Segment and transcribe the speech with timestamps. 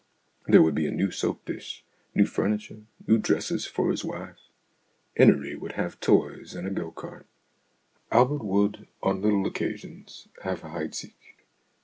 [0.47, 1.83] There would be a new soap dish,
[2.15, 4.39] new furniture, new dresses for his wife.
[5.15, 7.27] 'Ennery would have toys and a go cart;
[8.11, 11.35] Albert would, on little occasions, have Heidsieck.